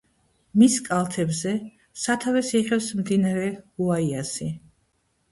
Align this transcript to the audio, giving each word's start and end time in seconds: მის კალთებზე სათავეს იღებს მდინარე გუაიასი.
მის 0.59 0.75
კალთებზე 0.85 1.51
სათავეს 2.03 2.49
იღებს 2.59 2.87
მდინარე 3.01 3.51
გუაიასი. 3.83 4.49